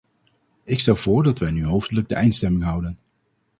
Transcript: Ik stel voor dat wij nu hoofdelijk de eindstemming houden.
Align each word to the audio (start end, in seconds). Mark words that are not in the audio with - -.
Ik 0.63 0.79
stel 0.79 0.95
voor 0.95 1.23
dat 1.23 1.39
wij 1.39 1.51
nu 1.51 1.65
hoofdelijk 1.65 2.09
de 2.09 2.15
eindstemming 2.15 2.63
houden. 2.63 2.97